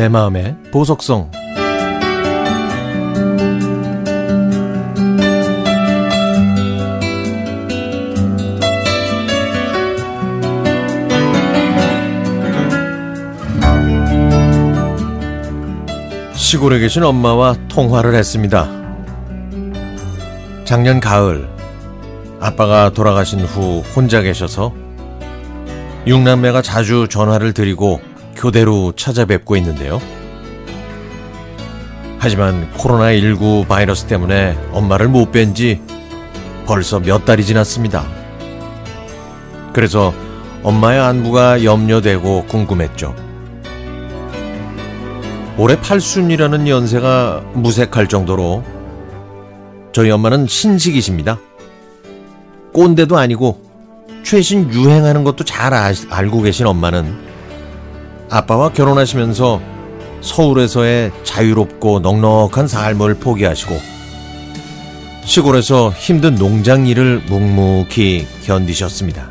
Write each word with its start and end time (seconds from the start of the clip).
내 0.00 0.08
마음의 0.08 0.56
보석성 0.72 1.30
시골에 16.34 16.78
계신 16.78 17.02
엄마와 17.02 17.56
통화를 17.68 18.14
했습니다. 18.14 18.70
작년 20.64 20.98
가을 20.98 21.46
아빠가 22.40 22.88
돌아가신 22.88 23.40
후 23.40 23.80
혼자 23.94 24.22
계셔서 24.22 24.72
육남매가 26.06 26.62
자주 26.62 27.06
전화를 27.06 27.52
드리고 27.52 28.00
교대로 28.40 28.92
찾아뵙고 28.96 29.56
있는데요. 29.56 30.00
하지만 32.18 32.70
코로나19 32.74 33.68
바이러스 33.68 34.06
때문에 34.06 34.58
엄마를 34.72 35.08
못 35.08 35.30
뵌 35.32 35.54
지 35.54 35.80
벌써 36.66 37.00
몇 37.00 37.24
달이 37.24 37.44
지났습니다. 37.44 38.06
그래서 39.72 40.14
엄마의 40.62 41.00
안부가 41.00 41.64
염려되고 41.64 42.46
궁금했죠. 42.46 43.14
올해 45.58 45.78
팔순이라는 45.80 46.68
연세가 46.68 47.42
무색할 47.54 48.08
정도로 48.08 48.64
저희 49.92 50.10
엄마는 50.10 50.46
신식이십니다. 50.46 51.38
꼰대도 52.72 53.18
아니고 53.18 53.62
최신 54.22 54.72
유행하는 54.72 55.24
것도 55.24 55.44
잘 55.44 55.74
아, 55.74 55.92
알고 56.10 56.42
계신 56.42 56.66
엄마는 56.66 57.29
아빠와 58.30 58.72
결혼하시면서 58.72 59.60
서울에서의 60.20 61.10
자유롭고 61.24 62.00
넉넉한 62.00 62.68
삶을 62.68 63.14
포기하시고 63.16 63.76
시골에서 65.24 65.90
힘든 65.90 66.36
농장 66.36 66.86
일을 66.86 67.22
묵묵히 67.26 68.26
견디셨습니다. 68.44 69.28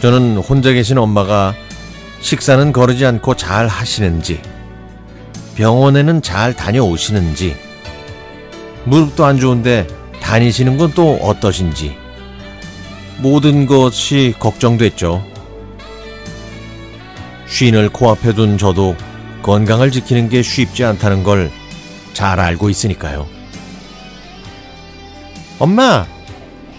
저는 0.00 0.36
혼자 0.36 0.72
계신 0.72 0.98
엄마가 0.98 1.54
식사는 2.20 2.72
거르지 2.72 3.04
않고 3.06 3.34
잘 3.36 3.66
하시는지, 3.66 4.40
병원에는 5.54 6.22
잘 6.22 6.54
다녀오시는지, 6.54 7.56
무릎도 8.84 9.24
안 9.24 9.38
좋은데 9.38 9.86
다니시는 10.20 10.76
건 10.76 10.92
또 10.94 11.14
어떠신지, 11.16 11.96
모든 13.18 13.66
것이 13.66 14.34
걱정됐죠. 14.38 15.35
쉰을 17.56 17.88
코앞에 17.88 18.34
둔 18.34 18.58
저도 18.58 18.96
건강을 19.42 19.90
지키는 19.90 20.28
게 20.28 20.42
쉽지 20.42 20.84
않다는 20.84 21.22
걸 21.22 21.50
잘 22.12 22.40
알고 22.40 22.70
있으니까요. 22.70 23.26
엄마, 25.58 26.06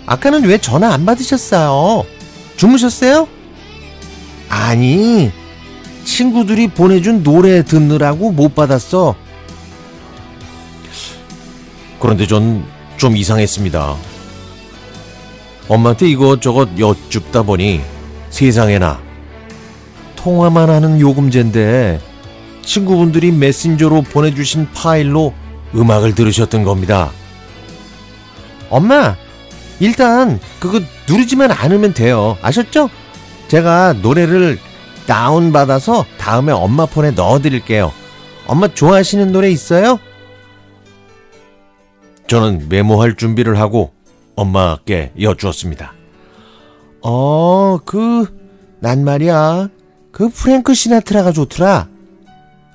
아까는 0.08 0.46
왜 0.46 0.58
전화 0.58 0.92
안 0.94 1.06
받으셨어요? 1.06 2.04
주무셨어요? 2.56 3.28
아니, 4.50 5.32
친구들이 6.06 6.70
보내준 6.70 7.22
노래 7.22 7.64
듣느라고 7.64 8.32
못 8.32 8.56
받았어. 8.56 9.16
그런데 12.00 12.26
전 12.26 12.66
좀 12.98 13.16
이상했습니다. 13.16 13.96
엄마한테 15.68 16.10
이것저것 16.10 16.70
여쭙다 16.80 17.44
보니 17.44 17.82
세상에나 18.32 19.00
통화만 20.28 20.70
하는 20.70 21.00
요금제인데 21.00 22.02
친구분들이 22.62 23.32
메신저로 23.32 24.02
보내주신 24.02 24.68
파일로 24.74 25.34
음악을 25.74 26.16
들으셨던 26.16 26.66
겁니다. 26.66 27.12
엄마, 28.70 29.16
일단 29.80 30.38
그거 30.60 30.82
누르지만 31.08 31.52
않으면 31.52 31.94
돼요. 31.94 32.38
아셨죠? 32.42 32.90
제가 33.48 33.94
노래를 34.02 34.60
다운받아서 35.06 36.06
다음에 36.18 36.52
엄마 36.52 36.86
폰에 36.86 37.12
넣어드릴게요. 37.12 37.94
엄마 38.48 38.68
좋아하시는 38.68 39.32
노래 39.32 39.50
있어요? 39.50 39.98
저는 42.28 42.68
메모할 42.68 43.16
준비를 43.16 43.58
하고 43.62 43.94
엄마께 44.36 45.14
여쭈었습니다. 45.22 45.94
어, 47.02 47.80
그, 47.86 48.26
난 48.82 49.06
말이야. 49.06 49.70
그 50.12 50.30
프랭크 50.30 50.74
시나트라가 50.74 51.32
좋더라. 51.32 51.88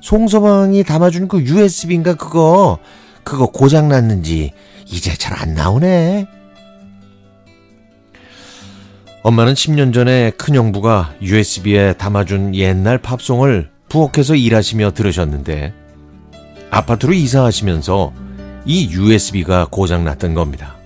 송서방이 0.03 0.85
담아준 0.85 1.29
그 1.29 1.43
USB인가 1.43 2.15
그거, 2.15 2.79
그거 3.25 3.47
고장 3.47 3.89
났는지 3.89 4.53
이제 4.87 5.15
잘 5.15 5.33
안 5.41 5.55
나오네. 5.55 6.27
엄마는 9.23 9.55
10년 9.55 9.95
전에 9.95 10.31
큰형부가 10.31 11.15
USB에 11.23 11.93
담아준 11.95 12.57
옛날 12.57 12.99
팝송을 12.99 13.71
부엌에서 13.89 14.35
일하시며 14.35 14.93
들으셨는데 14.93 15.73
아파트로 16.71 17.13
이사하시면서 17.13 18.13
이 18.65 18.91
USB가 18.91 19.69
고장 19.71 20.05
났던 20.05 20.35
겁니다. 20.35 20.77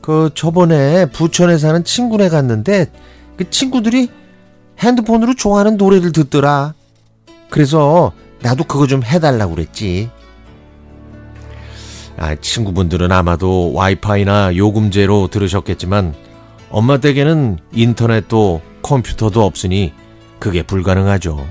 그 0.00 0.30
저번에 0.34 1.06
부천에 1.06 1.56
사는 1.58 1.84
친구네 1.84 2.28
갔는데 2.28 2.86
그 3.36 3.48
친구들이 3.50 4.08
핸드폰으로 4.80 5.34
좋아하는 5.34 5.76
노래를 5.76 6.12
듣더라. 6.12 6.74
그래서 7.50 8.12
나도 8.40 8.64
그거 8.64 8.86
좀 8.86 9.02
해달라고 9.02 9.54
그랬지. 9.54 10.10
아, 12.16 12.34
친구분들은 12.34 13.12
아마도 13.12 13.72
와이파이나 13.72 14.56
요금제로 14.56 15.28
들으셨겠지만 15.28 16.14
엄마 16.70 16.98
댁에는 16.98 17.58
인터넷도 17.72 18.60
컴퓨터도 18.82 19.44
없으니 19.44 19.92
그게 20.38 20.62
불가능하죠. 20.62 21.46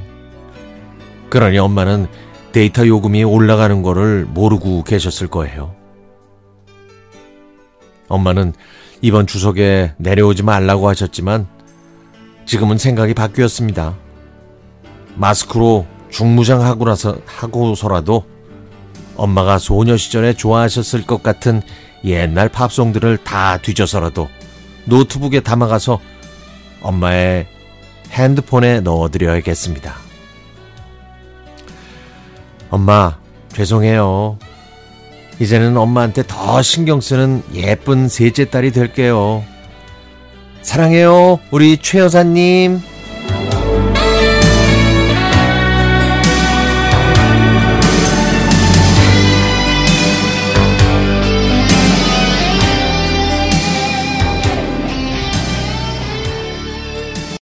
그러니 1.29 1.57
엄마는 1.57 2.07
데이터 2.51 2.87
요금이 2.87 3.23
올라가는 3.23 3.81
거를 3.83 4.25
모르고 4.25 4.83
계셨을 4.83 5.27
거예요. 5.27 5.75
엄마는 8.07 8.53
이번 9.01 9.27
추석에 9.27 9.93
내려오지 9.97 10.43
말라고 10.43 10.89
하셨지만 10.89 11.47
지금은 12.49 12.79
생각이 12.79 13.13
바뀌었습니다. 13.13 13.95
마스크로 15.13 15.85
중무장 16.09 16.63
하고 16.63 16.83
나서 16.83 17.19
하고서라도 17.27 18.25
엄마가 19.15 19.59
소녀 19.59 19.95
시절에 19.95 20.33
좋아하셨을 20.33 21.05
것 21.05 21.21
같은 21.21 21.61
옛날 22.05 22.49
팝송들을 22.49 23.19
다 23.19 23.57
뒤져서라도 23.57 24.29
노트북에 24.85 25.41
담아가서 25.41 25.99
엄마의 26.81 27.45
핸드폰에 28.09 28.79
넣어드려야겠습니다. 28.79 29.93
엄마, 32.71 33.15
죄송해요. 33.53 34.39
이제는 35.39 35.77
엄마한테 35.77 36.23
더 36.25 36.63
신경 36.63 36.99
쓰는 36.99 37.43
예쁜 37.53 38.09
셋째 38.09 38.49
딸이 38.49 38.71
될게요. 38.71 39.43
사랑해요, 40.61 41.39
우리 41.51 41.77
최 41.77 41.99
여사님. 41.99 42.81